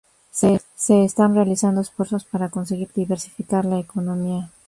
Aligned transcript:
Se 0.31 1.03
están 1.05 1.35
realizando 1.35 1.79
esfuerzos 1.81 2.25
para 2.25 2.49
conseguir 2.49 2.91
diversificar 2.91 3.65
la 3.65 3.77
economía. 3.77 4.49